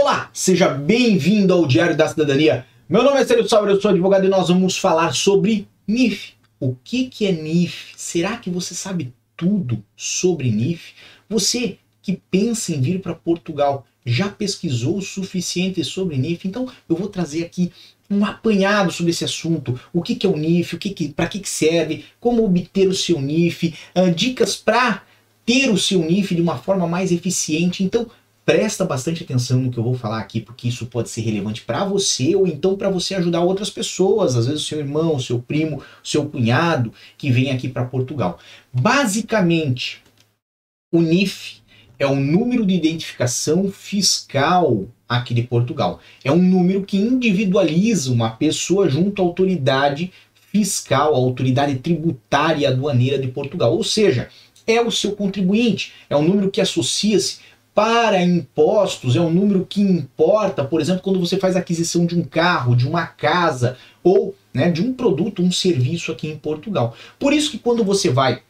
Olá, 0.00 0.30
seja 0.32 0.66
bem-vindo 0.66 1.52
ao 1.52 1.66
Diário 1.66 1.94
da 1.94 2.08
Cidadania. 2.08 2.64
Meu 2.88 3.02
nome 3.02 3.20
é 3.20 3.24
Célio 3.26 3.46
Sauer, 3.46 3.68
eu 3.68 3.78
sou 3.78 3.90
advogado 3.90 4.24
e 4.24 4.30
nós 4.30 4.48
vamos 4.48 4.78
falar 4.78 5.12
sobre 5.12 5.68
NIF. 5.86 6.32
O 6.58 6.74
que, 6.74 7.04
que 7.04 7.26
é 7.26 7.32
NIF? 7.32 7.92
Será 7.98 8.38
que 8.38 8.48
você 8.48 8.74
sabe 8.74 9.12
tudo 9.36 9.84
sobre 9.94 10.50
NIF? 10.50 10.94
Você 11.28 11.76
que 12.00 12.18
pensa 12.30 12.72
em 12.72 12.80
vir 12.80 13.02
para 13.02 13.14
Portugal 13.14 13.86
já 14.02 14.30
pesquisou 14.30 14.96
o 14.96 15.02
suficiente 15.02 15.84
sobre 15.84 16.16
NIF? 16.16 16.48
Então 16.48 16.66
eu 16.88 16.96
vou 16.96 17.08
trazer 17.08 17.44
aqui 17.44 17.70
um 18.10 18.24
apanhado 18.24 18.90
sobre 18.90 19.10
esse 19.10 19.26
assunto, 19.26 19.78
o 19.92 20.00
que, 20.00 20.16
que 20.16 20.26
é 20.26 20.30
o 20.30 20.36
NIF, 20.36 20.76
o 20.76 20.78
que, 20.78 20.88
que 20.88 21.10
para 21.10 21.28
que, 21.28 21.40
que 21.40 21.48
serve, 21.48 22.06
como 22.18 22.42
obter 22.42 22.88
o 22.88 22.94
seu 22.94 23.20
NIF, 23.20 23.74
uh, 23.94 24.10
dicas 24.10 24.56
para 24.56 25.02
ter 25.44 25.70
o 25.70 25.76
seu 25.76 25.98
NIF 25.98 26.34
de 26.34 26.40
uma 26.40 26.56
forma 26.56 26.86
mais 26.86 27.12
eficiente. 27.12 27.84
Então, 27.84 28.06
presta 28.50 28.84
bastante 28.84 29.22
atenção 29.22 29.60
no 29.60 29.70
que 29.70 29.78
eu 29.78 29.84
vou 29.84 29.94
falar 29.94 30.18
aqui, 30.18 30.40
porque 30.40 30.66
isso 30.66 30.86
pode 30.86 31.08
ser 31.08 31.20
relevante 31.20 31.62
para 31.62 31.84
você 31.84 32.34
ou 32.34 32.48
então 32.48 32.76
para 32.76 32.90
você 32.90 33.14
ajudar 33.14 33.42
outras 33.42 33.70
pessoas, 33.70 34.34
às 34.34 34.46
vezes 34.46 34.62
o 34.62 34.66
seu 34.66 34.80
irmão, 34.80 35.14
o 35.14 35.20
seu 35.20 35.38
primo, 35.38 35.76
o 35.76 35.82
seu 36.02 36.26
cunhado 36.26 36.92
que 37.16 37.30
vem 37.30 37.52
aqui 37.52 37.68
para 37.68 37.84
Portugal. 37.84 38.40
Basicamente, 38.72 40.02
o 40.92 41.00
NIF 41.00 41.60
é 41.96 42.04
o 42.08 42.16
número 42.16 42.66
de 42.66 42.74
identificação 42.74 43.70
fiscal 43.70 44.88
aqui 45.08 45.32
de 45.32 45.44
Portugal. 45.44 46.00
É 46.24 46.32
um 46.32 46.42
número 46.42 46.82
que 46.82 46.96
individualiza 46.96 48.10
uma 48.12 48.30
pessoa 48.30 48.88
junto 48.88 49.22
à 49.22 49.24
autoridade 49.24 50.10
fiscal, 50.50 51.14
à 51.14 51.18
autoridade 51.18 51.76
tributária 51.76 52.68
aduaneira 52.68 53.16
de 53.16 53.28
Portugal. 53.28 53.76
Ou 53.76 53.84
seja, 53.84 54.28
é 54.66 54.80
o 54.80 54.90
seu 54.90 55.12
contribuinte, 55.12 55.92
é 56.10 56.16
um 56.16 56.22
número 56.22 56.50
que 56.50 56.60
associa-se 56.60 57.38
para 57.74 58.22
impostos, 58.22 59.16
é 59.16 59.20
um 59.20 59.30
número 59.30 59.64
que 59.64 59.80
importa, 59.80 60.64
por 60.64 60.80
exemplo, 60.80 61.02
quando 61.02 61.20
você 61.20 61.38
faz 61.38 61.56
aquisição 61.56 62.04
de 62.04 62.18
um 62.18 62.22
carro, 62.22 62.74
de 62.74 62.86
uma 62.86 63.06
casa 63.06 63.76
ou 64.02 64.34
né, 64.52 64.70
de 64.70 64.82
um 64.82 64.92
produto, 64.92 65.42
um 65.42 65.52
serviço 65.52 66.10
aqui 66.10 66.28
em 66.28 66.36
Portugal. 66.36 66.96
Por 67.18 67.32
isso 67.32 67.50
que 67.50 67.58
quando 67.58 67.84
você 67.84 68.10
vai 68.10 68.42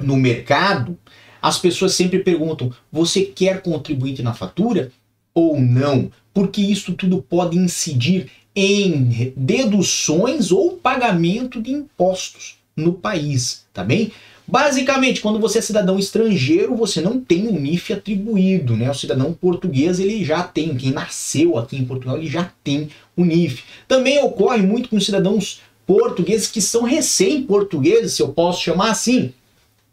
no 0.00 0.16
mercado, 0.16 0.98
as 1.40 1.58
pessoas 1.58 1.94
sempre 1.94 2.20
perguntam: 2.20 2.72
você 2.90 3.22
quer 3.22 3.62
contribuinte 3.62 4.22
na 4.22 4.34
fatura 4.34 4.92
ou 5.34 5.60
não? 5.60 6.10
Porque 6.34 6.60
isso 6.60 6.94
tudo 6.94 7.22
pode 7.22 7.56
incidir 7.58 8.30
em 8.54 9.32
deduções 9.36 10.52
ou 10.52 10.76
pagamento 10.76 11.60
de 11.60 11.72
impostos 11.72 12.58
no 12.76 12.92
país, 12.92 13.66
tá 13.72 13.82
bem? 13.82 14.12
Basicamente, 14.52 15.22
quando 15.22 15.40
você 15.40 15.60
é 15.60 15.62
cidadão 15.62 15.98
estrangeiro, 15.98 16.76
você 16.76 17.00
não 17.00 17.18
tem 17.18 17.48
um 17.48 17.58
NIF 17.58 17.90
atribuído, 17.90 18.76
né? 18.76 18.90
O 18.90 18.94
cidadão 18.94 19.32
português, 19.32 19.98
ele 19.98 20.22
já 20.22 20.42
tem, 20.42 20.76
quem 20.76 20.90
nasceu 20.90 21.56
aqui 21.56 21.74
em 21.74 21.86
Portugal, 21.86 22.18
ele 22.18 22.26
já 22.26 22.52
tem 22.62 22.90
o 23.16 23.24
NIF. 23.24 23.64
Também 23.88 24.22
ocorre 24.22 24.60
muito 24.60 24.90
com 24.90 25.00
cidadãos 25.00 25.62
portugueses 25.86 26.48
que 26.48 26.60
são 26.60 26.82
recém-portugueses, 26.82 28.12
se 28.12 28.20
eu 28.20 28.28
posso 28.28 28.62
chamar 28.62 28.90
assim. 28.90 29.32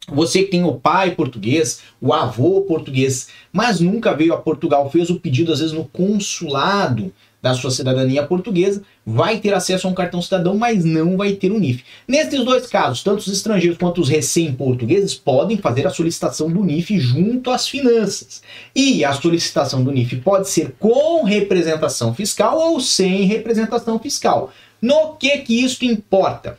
Você 0.10 0.44
que 0.44 0.52
tem 0.52 0.66
o 0.66 0.74
pai 0.74 1.16
português, 1.16 1.80
o 2.02 2.14
avô 2.14 2.64
português, 2.64 3.30
mas 3.54 3.80
nunca 3.80 4.14
veio 4.14 4.34
a 4.34 4.38
Portugal, 4.38 4.92
fez 4.92 5.10
o 5.10 5.22
pedido 5.22 5.54
às 5.54 5.60
vezes 5.60 5.74
no 5.74 5.86
consulado 5.86 7.14
da 7.42 7.54
sua 7.54 7.72
cidadania 7.72 8.26
portuguesa, 8.26 8.82
vai 9.06 9.40
ter 9.40 9.54
acesso 9.54 9.88
a 9.88 9.90
um 9.90 9.94
cartão 9.94 10.22
cidadão, 10.22 10.58
mas 10.58 10.84
não 10.84 11.16
vai 11.16 11.34
ter 11.34 11.52
um 11.52 11.60
NIF. 11.60 11.84
Nesses 12.08 12.44
dois 12.44 12.68
casos, 12.68 13.02
tanto 13.02 13.20
os 13.20 13.28
estrangeiros 13.28 13.78
quanto 13.78 14.02
os 14.02 14.10
recém-portugueses 14.10 15.16
podem 15.16 15.58
fazer 15.58 15.88
a 15.88 15.90
solicitação 15.90 16.52
do 16.52 16.64
NIF 16.64 17.00
junto 17.00 17.50
às 17.50 17.68
finanças. 17.68 18.42
E 18.76 19.06
a 19.06 19.14
solicitação 19.14 19.84
do 19.84 19.92
NIF 19.92 20.18
pode 20.18 20.50
ser 20.50 20.76
com 20.78 21.24
representação 21.24 22.14
fiscal 22.14 22.60
ou 22.60 22.80
sem 22.82 23.24
representação 23.24 23.98
fiscal. 23.98 24.52
No 24.82 25.16
que 25.16 25.38
que 25.40 25.64
isso 25.64 25.86
importa? 25.86 26.58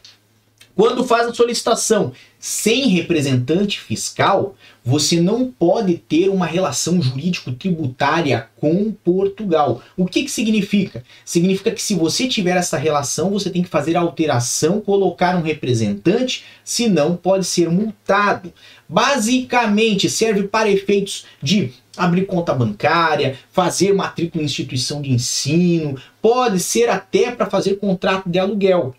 Quando 0.75 1.05
faz 1.05 1.27
a 1.29 1.35
solicitação 1.35 2.13
sem 2.41 2.89
representante 2.89 3.79
fiscal, 3.79 4.57
você 4.83 5.21
não 5.21 5.53
pode 5.53 5.99
ter 5.99 6.31
uma 6.31 6.47
relação 6.47 7.01
jurídico-tributária 7.03 8.49
com 8.57 8.91
Portugal. 8.93 9.83
O 9.95 10.07
que, 10.07 10.25
que 10.25 10.31
significa? 10.31 11.05
Significa 11.23 11.71
que 11.71 11.83
se 11.83 11.95
você 11.95 12.27
tiver 12.27 12.57
essa 12.57 12.79
relação, 12.79 13.31
você 13.31 13.51
tem 13.51 13.63
que 13.63 13.69
fazer 13.69 13.95
alteração, 13.95 14.81
colocar 14.81 15.37
um 15.37 15.43
representante, 15.43 16.45
senão 16.65 17.15
pode 17.15 17.45
ser 17.45 17.69
multado. 17.69 18.51
Basicamente, 18.89 20.09
serve 20.09 20.45
para 20.45 20.71
efeitos 20.71 21.27
de 21.43 21.75
abrir 21.95 22.25
conta 22.25 22.55
bancária, 22.55 23.39
fazer 23.53 23.93
matrícula 23.93 24.43
em 24.43 24.47
instituição 24.47 25.03
de 25.03 25.13
ensino, 25.13 26.01
pode 26.23 26.59
ser 26.59 26.89
até 26.89 27.31
para 27.31 27.45
fazer 27.45 27.75
contrato 27.75 28.31
de 28.31 28.39
aluguel. 28.39 28.95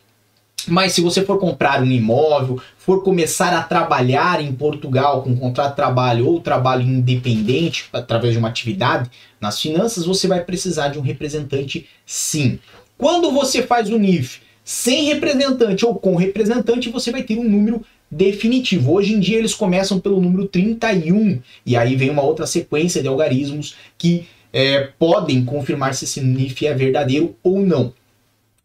Mas 0.67 0.93
se 0.93 1.01
você 1.01 1.23
for 1.23 1.39
comprar 1.39 1.81
um 1.81 1.91
imóvel, 1.91 2.61
for 2.77 3.03
começar 3.03 3.53
a 3.53 3.63
trabalhar 3.63 4.41
em 4.41 4.53
Portugal 4.53 5.23
com 5.23 5.35
contrato 5.35 5.71
de 5.71 5.75
trabalho 5.75 6.27
ou 6.27 6.39
trabalho 6.39 6.83
independente 6.83 7.85
através 7.93 8.33
de 8.33 8.39
uma 8.39 8.49
atividade 8.49 9.09
nas 9.39 9.59
finanças, 9.59 10.05
você 10.05 10.27
vai 10.27 10.43
precisar 10.43 10.89
de 10.89 10.99
um 10.99 11.01
representante 11.01 11.87
sim. 12.05 12.59
Quando 12.97 13.31
você 13.31 13.63
faz 13.63 13.89
o 13.89 13.97
NIF 13.97 14.41
sem 14.63 15.05
representante 15.05 15.85
ou 15.85 15.95
com 15.95 16.15
representante, 16.15 16.89
você 16.89 17.11
vai 17.11 17.23
ter 17.23 17.37
um 17.37 17.43
número 17.43 17.83
definitivo. 18.09 18.93
Hoje 18.93 19.13
em 19.13 19.19
dia 19.19 19.37
eles 19.37 19.53
começam 19.53 19.99
pelo 19.99 20.21
número 20.21 20.47
31 20.47 21.39
e 21.65 21.75
aí 21.75 21.95
vem 21.95 22.09
uma 22.09 22.21
outra 22.21 22.45
sequência 22.45 23.01
de 23.01 23.07
algarismos 23.07 23.75
que 23.97 24.27
é, 24.53 24.89
podem 24.99 25.45
confirmar 25.45 25.95
se 25.95 26.05
esse 26.05 26.21
NIF 26.21 26.67
é 26.67 26.73
verdadeiro 26.73 27.35
ou 27.41 27.61
não. 27.61 27.93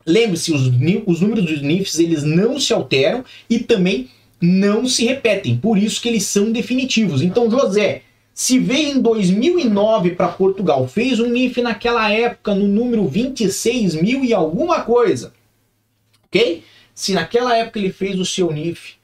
Lembre-se, 0.07 0.53
os, 0.53 0.67
os 1.07 1.21
números 1.21 1.45
dos 1.45 1.61
NIFs 1.61 1.99
eles 1.99 2.23
não 2.23 2.61
se 2.61 2.73
alteram 2.73 3.25
e 3.51 3.59
também 3.59 4.09
não 4.41 4.87
se 4.87 5.05
repetem, 5.05 5.57
por 5.57 5.77
isso 5.77 6.01
que 6.01 6.09
eles 6.09 6.25
são 6.25 6.53
definitivos. 6.53 7.23
Então, 7.23 7.51
José, 7.51 8.03
se 8.33 8.59
veio 8.59 8.99
em 8.99 9.01
2009 9.01 10.11
para 10.11 10.29
Portugal, 10.29 10.87
fez 10.87 11.19
um 11.19 11.31
NIF 11.31 11.61
naquela 11.63 12.11
época 12.13 12.55
no 12.55 12.69
número 12.69 13.09
26 13.09 13.95
mil 13.95 14.25
e 14.25 14.35
alguma 14.35 14.83
coisa, 14.83 15.33
ok? 16.27 16.63
Se 16.95 17.15
naquela 17.15 17.57
época 17.57 17.79
ele 17.79 17.93
fez 17.93 18.19
o 18.19 18.25
seu 18.25 18.53
NIF 18.53 18.95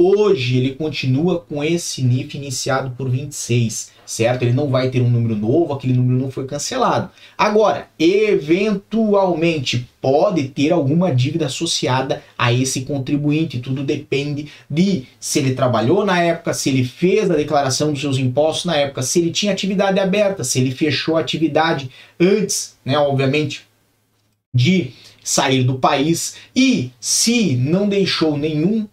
Hoje 0.00 0.58
ele 0.58 0.76
continua 0.76 1.40
com 1.40 1.64
esse 1.64 2.02
NIF 2.02 2.36
iniciado 2.36 2.92
por 2.92 3.10
26, 3.10 3.90
certo? 4.06 4.42
Ele 4.44 4.52
não 4.52 4.68
vai 4.68 4.90
ter 4.90 5.00
um 5.02 5.10
número 5.10 5.34
novo, 5.34 5.72
aquele 5.72 5.92
número 5.92 6.16
não 6.16 6.30
foi 6.30 6.46
cancelado. 6.46 7.10
Agora, 7.36 7.88
eventualmente 7.98 9.88
pode 10.00 10.50
ter 10.50 10.70
alguma 10.70 11.12
dívida 11.12 11.46
associada 11.46 12.22
a 12.38 12.52
esse 12.52 12.82
contribuinte, 12.82 13.58
tudo 13.58 13.82
depende 13.82 14.46
de 14.70 15.04
se 15.18 15.40
ele 15.40 15.56
trabalhou 15.56 16.04
na 16.04 16.22
época, 16.22 16.54
se 16.54 16.68
ele 16.68 16.84
fez 16.84 17.28
a 17.28 17.34
declaração 17.34 17.90
dos 17.90 18.00
seus 18.00 18.18
impostos 18.18 18.66
na 18.66 18.76
época, 18.76 19.02
se 19.02 19.18
ele 19.18 19.32
tinha 19.32 19.50
atividade 19.50 19.98
aberta, 19.98 20.44
se 20.44 20.60
ele 20.60 20.70
fechou 20.70 21.16
a 21.16 21.20
atividade 21.20 21.90
antes, 22.20 22.78
né, 22.84 22.96
obviamente, 22.96 23.66
de 24.54 24.92
sair 25.24 25.64
do 25.64 25.76
país 25.76 26.36
e 26.54 26.92
se 27.00 27.56
não 27.56 27.88
deixou 27.88 28.38
nenhum 28.38 28.86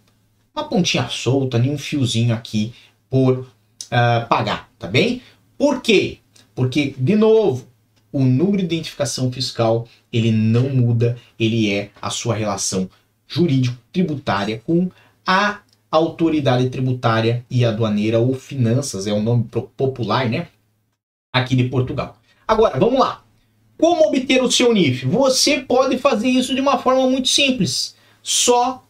uma 0.56 0.68
pontinha 0.68 1.06
solta, 1.08 1.58
nenhum 1.58 1.76
fiozinho 1.76 2.34
aqui 2.34 2.72
por 3.10 3.40
uh, 3.40 4.26
pagar, 4.28 4.70
tá 4.78 4.88
bem? 4.88 5.20
Por 5.58 5.82
quê? 5.82 6.18
Porque, 6.54 6.94
de 6.96 7.14
novo, 7.14 7.66
o 8.10 8.24
número 8.24 8.58
de 8.58 8.64
identificação 8.64 9.30
fiscal 9.30 9.86
ele 10.10 10.32
não 10.32 10.70
muda, 10.70 11.18
ele 11.38 11.70
é 11.70 11.90
a 12.00 12.08
sua 12.08 12.34
relação 12.34 12.88
jurídico-tributária 13.28 14.62
com 14.64 14.90
a 15.26 15.60
autoridade 15.90 16.70
tributária 16.70 17.44
e 17.50 17.64
aduaneira 17.64 18.18
ou 18.18 18.34
finanças, 18.34 19.06
é 19.06 19.12
o 19.12 19.22
nome 19.22 19.44
popular, 19.76 20.28
né? 20.28 20.48
Aqui 21.32 21.54
de 21.54 21.64
Portugal. 21.64 22.18
Agora, 22.48 22.78
vamos 22.78 22.98
lá. 22.98 23.22
Como 23.78 24.08
obter 24.08 24.42
o 24.42 24.50
seu 24.50 24.72
NIF? 24.72 25.04
Você 25.06 25.60
pode 25.60 25.98
fazer 25.98 26.28
isso 26.28 26.54
de 26.54 26.60
uma 26.60 26.78
forma 26.78 27.06
muito 27.10 27.28
simples. 27.28 27.94
Só 28.22 28.82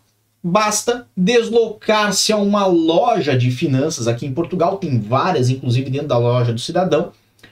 basta 0.48 1.08
deslocar-se 1.16 2.32
a 2.32 2.36
uma 2.36 2.66
loja 2.66 3.36
de 3.36 3.50
finanças. 3.50 4.06
Aqui 4.06 4.24
em 4.24 4.32
Portugal, 4.32 4.76
tem 4.76 5.00
várias, 5.00 5.50
inclusive 5.50 5.90
dentro 5.90 6.06
da 6.06 6.16
loja 6.16 6.52
do 6.52 6.60
cidadão, 6.60 7.10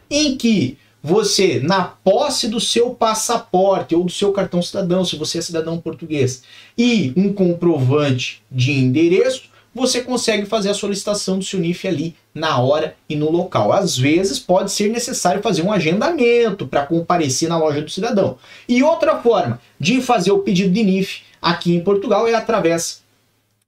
em 0.08 0.36
que 0.36 0.78
você, 1.02 1.58
na 1.58 1.82
posse 1.82 2.46
do 2.46 2.60
seu 2.60 2.90
passaporte 2.90 3.96
ou 3.96 4.04
do 4.04 4.12
seu 4.12 4.32
cartão 4.32 4.62
cidadão, 4.62 5.04
se 5.04 5.16
você 5.16 5.38
é 5.38 5.42
cidadão 5.42 5.76
português, 5.80 6.44
e 6.78 7.12
um 7.16 7.32
comprovante 7.32 8.40
de 8.50 8.70
endereço, 8.70 9.50
você 9.74 10.00
consegue 10.00 10.46
fazer 10.46 10.70
a 10.70 10.74
solicitação 10.74 11.36
do 11.38 11.44
seu 11.44 11.58
NIF 11.58 11.88
ali 11.88 12.14
na 12.34 12.58
hora 12.58 12.96
e 13.08 13.14
no 13.14 13.30
local. 13.30 13.72
Às 13.72 13.96
vezes 13.96 14.38
pode 14.38 14.72
ser 14.72 14.90
necessário 14.90 15.42
fazer 15.42 15.62
um 15.62 15.72
agendamento 15.72 16.66
para 16.66 16.84
comparecer 16.84 17.48
na 17.48 17.56
loja 17.56 17.80
do 17.80 17.90
cidadão. 17.90 18.36
E 18.68 18.82
outra 18.82 19.18
forma 19.20 19.60
de 19.78 20.00
fazer 20.00 20.32
o 20.32 20.40
pedido 20.40 20.72
de 20.72 20.82
NIF 20.82 21.22
aqui 21.40 21.74
em 21.74 21.80
Portugal 21.80 22.26
é 22.26 22.34
através 22.34 23.04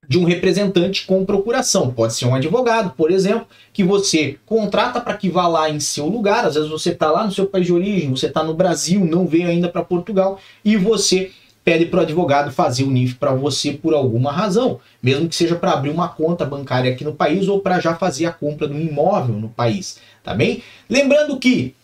de 0.09 0.19
um 0.19 0.25
representante 0.25 1.05
com 1.05 1.25
procuração. 1.25 1.93
Pode 1.93 2.15
ser 2.15 2.27
um 2.27 2.35
advogado, 2.35 2.91
por 2.97 3.11
exemplo, 3.11 3.47
que 3.73 3.83
você 3.83 4.39
contrata 4.47 5.01
para 5.01 5.17
que 5.17 5.29
vá 5.29 5.49
lá 5.49 5.69
em 5.69 5.81
seu 5.81 6.07
lugar. 6.07 6.45
Às 6.45 6.55
vezes 6.55 6.71
você 6.71 6.91
está 6.91 7.11
lá 7.11 7.25
no 7.25 7.33
seu 7.33 7.47
país 7.47 7.67
de 7.67 7.73
origem, 7.73 8.11
você 8.11 8.27
está 8.27 8.43
no 8.43 8.55
Brasil, 8.55 9.05
não 9.05 9.27
veio 9.27 9.49
ainda 9.49 9.69
para 9.69 9.85
Portugal 9.85 10.39
e 10.65 10.77
você 10.77 11.33
pede 11.67 11.87
para 11.87 11.99
o 11.99 12.03
advogado 12.03 12.53
fazer 12.53 12.85
o 12.85 12.91
NIF 12.93 13.17
para 13.17 13.35
você 13.35 13.73
por 13.73 13.93
alguma 13.93 14.31
razão, 14.31 14.79
mesmo 15.03 15.29
que 15.29 15.35
seja 15.35 15.57
para 15.57 15.73
abrir 15.73 15.91
uma 15.91 16.07
conta 16.07 16.45
bancária 16.45 16.93
aqui 16.93 17.03
no 17.03 17.13
país 17.13 17.49
ou 17.49 17.59
para 17.59 17.81
já 17.81 17.97
fazer 17.97 18.25
a 18.27 18.33
compra 18.33 18.69
do 18.69 18.79
imóvel 18.79 19.35
no 19.35 19.49
país, 19.49 19.99
tá 20.23 20.33
bem? 20.33 20.63
Lembrando 20.89 21.37
que 21.41 21.75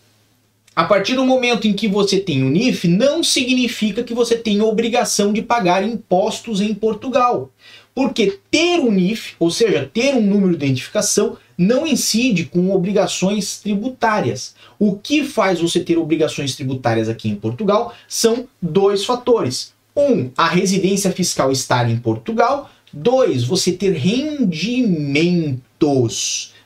a 0.73 0.85
partir 0.85 1.15
do 1.15 1.25
momento 1.25 1.67
em 1.67 1.73
que 1.73 1.89
você 1.89 2.17
tem 2.17 2.43
o 2.43 2.49
NIF, 2.49 2.87
não 2.87 3.21
significa 3.21 4.03
que 4.03 4.13
você 4.13 4.37
tem 4.37 4.61
obrigação 4.61 5.33
de 5.33 5.41
pagar 5.41 5.83
impostos 5.83 6.61
em 6.61 6.73
Portugal. 6.73 7.51
Porque 7.93 8.39
ter 8.49 8.79
um 8.79 8.89
NIF, 8.89 9.35
ou 9.37 9.51
seja, 9.51 9.91
ter 9.93 10.15
um 10.15 10.21
número 10.21 10.57
de 10.57 10.65
identificação, 10.65 11.37
não 11.57 11.85
incide 11.85 12.45
com 12.45 12.71
obrigações 12.71 13.59
tributárias. 13.59 14.55
O 14.79 14.95
que 14.95 15.25
faz 15.25 15.59
você 15.59 15.81
ter 15.81 15.97
obrigações 15.97 16.55
tributárias 16.55 17.09
aqui 17.09 17.29
em 17.29 17.35
Portugal 17.35 17.93
são 18.07 18.47
dois 18.61 19.05
fatores. 19.05 19.72
Um, 19.95 20.31
a 20.35 20.47
residência 20.47 21.11
fiscal 21.11 21.51
estar 21.51 21.89
em 21.89 21.97
Portugal. 21.97 22.69
Dois, 22.91 23.43
você 23.43 23.71
ter 23.71 23.93
rendimentos 23.93 25.53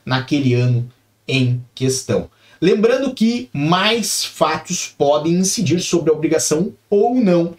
naquele 0.06 0.54
ano 0.54 0.90
em 1.28 1.62
questão. 1.76 2.30
Lembrando 2.62 3.14
que 3.14 3.50
mais 3.54 4.24
fatos 4.24 4.94
podem 4.98 5.34
incidir 5.34 5.80
sobre 5.80 6.10
a 6.10 6.14
obrigação 6.14 6.74
ou 6.90 7.16
não 7.16 7.56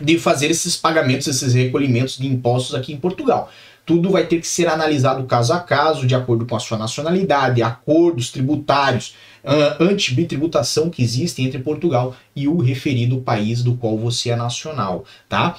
de 0.00 0.18
fazer 0.18 0.50
esses 0.50 0.76
pagamentos, 0.76 1.26
esses 1.26 1.54
recolhimentos 1.54 2.18
de 2.18 2.26
impostos 2.26 2.74
aqui 2.74 2.92
em 2.92 2.96
Portugal. 2.96 3.50
Tudo 3.84 4.10
vai 4.10 4.26
ter 4.26 4.40
que 4.40 4.46
ser 4.46 4.68
analisado 4.68 5.24
caso 5.24 5.52
a 5.52 5.60
caso, 5.60 6.06
de 6.06 6.14
acordo 6.14 6.46
com 6.46 6.54
a 6.54 6.60
sua 6.60 6.78
nacionalidade, 6.78 7.62
acordos 7.62 8.30
tributários, 8.30 9.16
uh, 9.44 9.82
antibitributação 9.82 10.88
que 10.88 11.02
existem 11.02 11.46
entre 11.46 11.58
Portugal 11.58 12.14
e 12.34 12.46
o 12.46 12.58
referido 12.58 13.20
país 13.20 13.62
do 13.62 13.74
qual 13.74 13.98
você 13.98 14.30
é 14.30 14.36
nacional, 14.36 15.04
tá? 15.28 15.56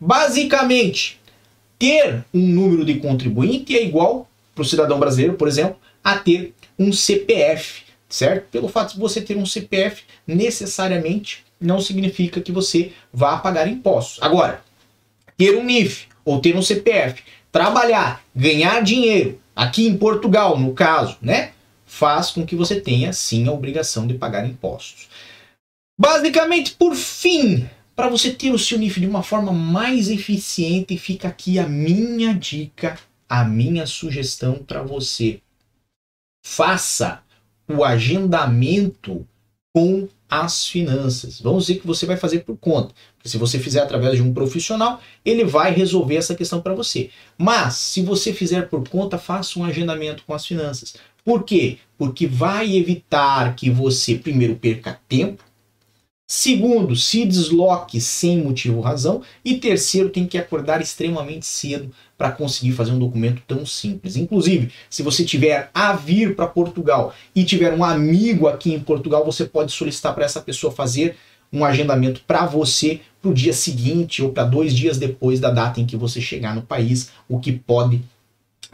Basicamente, 0.00 1.20
ter 1.78 2.24
um 2.32 2.46
número 2.46 2.84
de 2.84 2.94
contribuinte 2.94 3.76
é 3.76 3.84
igual 3.84 4.28
para 4.54 4.62
o 4.62 4.64
cidadão 4.64 4.98
brasileiro, 4.98 5.34
por 5.34 5.48
exemplo, 5.48 5.76
a 6.02 6.16
ter 6.16 6.54
um 6.78 6.92
CPF, 6.92 7.82
certo? 8.08 8.48
Pelo 8.50 8.68
fato 8.68 8.94
de 8.94 9.00
você 9.00 9.20
ter 9.20 9.36
um 9.36 9.44
CPF, 9.44 10.02
necessariamente 10.26 11.44
não 11.60 11.80
significa 11.80 12.40
que 12.40 12.52
você 12.52 12.92
vá 13.12 13.36
pagar 13.38 13.68
impostos. 13.68 14.22
Agora, 14.22 14.62
ter 15.36 15.56
um 15.56 15.64
NIF 15.64 16.06
ou 16.24 16.40
ter 16.40 16.56
um 16.56 16.62
CPF, 16.62 17.22
trabalhar, 17.56 18.22
ganhar 18.34 18.82
dinheiro 18.82 19.40
aqui 19.54 19.86
em 19.86 19.96
Portugal, 19.96 20.58
no 20.58 20.74
caso, 20.74 21.16
né, 21.22 21.52
faz 21.86 22.30
com 22.30 22.44
que 22.44 22.54
você 22.54 22.78
tenha 22.78 23.14
sim 23.14 23.48
a 23.48 23.52
obrigação 23.52 24.06
de 24.06 24.12
pagar 24.12 24.46
impostos. 24.46 25.08
Basicamente, 25.98 26.72
por 26.72 26.94
fim, 26.94 27.66
para 27.94 28.10
você 28.10 28.30
ter 28.30 28.50
o 28.50 28.58
seu 28.58 28.76
NIF 28.76 29.00
de 29.00 29.06
uma 29.06 29.22
forma 29.22 29.52
mais 29.54 30.10
eficiente, 30.10 30.98
fica 30.98 31.28
aqui 31.28 31.58
a 31.58 31.66
minha 31.66 32.34
dica, 32.34 32.98
a 33.26 33.42
minha 33.42 33.86
sugestão 33.86 34.56
para 34.56 34.82
você. 34.82 35.40
Faça 36.44 37.22
o 37.66 37.82
agendamento 37.82 39.26
com 39.74 40.06
as 40.28 40.66
finanças. 40.66 41.40
Vamos 41.40 41.66
dizer 41.66 41.80
que 41.80 41.86
você 41.86 42.04
vai 42.06 42.16
fazer 42.16 42.40
por 42.40 42.56
conta. 42.56 42.94
Porque 43.16 43.28
se 43.28 43.38
você 43.38 43.58
fizer 43.58 43.80
através 43.80 44.16
de 44.16 44.22
um 44.22 44.34
profissional, 44.34 45.00
ele 45.24 45.44
vai 45.44 45.72
resolver 45.72 46.16
essa 46.16 46.34
questão 46.34 46.60
para 46.60 46.74
você. 46.74 47.10
Mas, 47.38 47.74
se 47.74 48.02
você 48.02 48.32
fizer 48.32 48.68
por 48.68 48.88
conta, 48.88 49.18
faça 49.18 49.58
um 49.58 49.64
agendamento 49.64 50.24
com 50.26 50.34
as 50.34 50.46
finanças. 50.46 50.96
Por 51.24 51.44
quê? 51.44 51.78
Porque 51.98 52.26
vai 52.26 52.76
evitar 52.76 53.56
que 53.56 53.70
você, 53.70 54.14
primeiro, 54.14 54.56
perca 54.56 55.00
tempo, 55.08 55.42
Segundo, 56.28 56.96
se 56.96 57.24
desloque 57.24 58.00
sem 58.00 58.42
motivo 58.42 58.78
ou 58.78 58.82
razão. 58.82 59.22
E 59.44 59.58
terceiro, 59.58 60.10
tem 60.10 60.26
que 60.26 60.36
acordar 60.36 60.80
extremamente 60.80 61.46
cedo 61.46 61.92
para 62.18 62.32
conseguir 62.32 62.72
fazer 62.72 62.90
um 62.90 62.98
documento 62.98 63.42
tão 63.46 63.64
simples. 63.64 64.16
Inclusive, 64.16 64.72
se 64.90 65.04
você 65.04 65.24
tiver 65.24 65.70
a 65.72 65.92
vir 65.92 66.34
para 66.34 66.48
Portugal 66.48 67.14
e 67.32 67.44
tiver 67.44 67.72
um 67.72 67.84
amigo 67.84 68.48
aqui 68.48 68.72
em 68.72 68.80
Portugal, 68.80 69.24
você 69.24 69.44
pode 69.44 69.70
solicitar 69.70 70.14
para 70.14 70.24
essa 70.24 70.40
pessoa 70.40 70.72
fazer 70.72 71.16
um 71.52 71.64
agendamento 71.64 72.20
para 72.26 72.44
você 72.44 73.00
para 73.22 73.30
o 73.30 73.34
dia 73.34 73.52
seguinte 73.52 74.20
ou 74.20 74.32
para 74.32 74.44
dois 74.44 74.74
dias 74.74 74.98
depois 74.98 75.38
da 75.38 75.50
data 75.50 75.80
em 75.80 75.86
que 75.86 75.96
você 75.96 76.20
chegar 76.20 76.56
no 76.56 76.62
país, 76.62 77.10
o 77.28 77.38
que 77.38 77.52
pode 77.52 78.02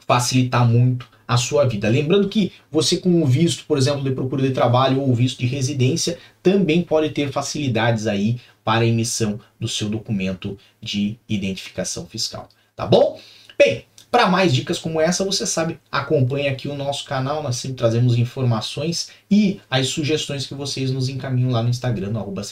facilitar 0.06 0.66
muito 0.66 1.06
a 1.32 1.36
sua 1.38 1.64
vida. 1.64 1.88
Lembrando 1.88 2.28
que 2.28 2.52
você 2.70 2.98
com 2.98 3.22
o 3.22 3.26
visto, 3.26 3.64
por 3.64 3.78
exemplo, 3.78 4.04
de 4.04 4.10
procura 4.10 4.42
de 4.42 4.50
trabalho 4.50 5.00
ou 5.00 5.14
visto 5.14 5.38
de 5.38 5.46
residência, 5.46 6.18
também 6.42 6.82
pode 6.82 7.08
ter 7.08 7.32
facilidades 7.32 8.06
aí 8.06 8.38
para 8.62 8.82
a 8.82 8.86
emissão 8.86 9.40
do 9.58 9.66
seu 9.66 9.88
documento 9.88 10.58
de 10.80 11.18
identificação 11.26 12.04
fiscal, 12.04 12.50
tá 12.76 12.86
bom? 12.86 13.18
Bem, 13.58 13.86
para 14.10 14.28
mais 14.28 14.52
dicas 14.52 14.78
como 14.78 15.00
essa, 15.00 15.24
você 15.24 15.46
sabe, 15.46 15.80
acompanhe 15.90 16.48
aqui 16.48 16.68
o 16.68 16.76
nosso 16.76 17.06
canal, 17.06 17.42
nós 17.42 17.56
sempre 17.56 17.78
trazemos 17.78 18.18
informações 18.18 19.08
e 19.30 19.58
as 19.70 19.88
sugestões 19.88 20.46
que 20.46 20.54
vocês 20.54 20.90
nos 20.90 21.08
encaminham 21.08 21.50
lá 21.50 21.62
no 21.62 21.70
Instagram, 21.70 22.10
no 22.10 22.18
arroba 22.18 22.42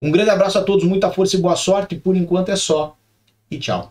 Um 0.00 0.12
grande 0.12 0.30
abraço 0.30 0.58
a 0.58 0.62
todos, 0.62 0.84
muita 0.84 1.10
força 1.10 1.36
e 1.36 1.40
boa 1.40 1.56
sorte, 1.56 1.96
por 1.96 2.14
enquanto 2.14 2.50
é 2.50 2.56
só, 2.56 2.96
e 3.50 3.58
tchau! 3.58 3.90